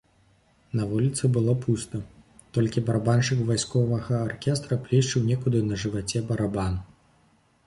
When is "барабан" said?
6.35-6.73